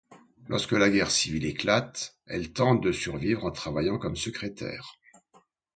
[0.47, 4.95] Lorsque la guerre civile éclate, elle tente de survivre en travaillant comme secrétaire.